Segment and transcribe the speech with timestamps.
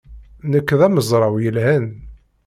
[0.51, 1.87] Nekk d amezraw yelhan.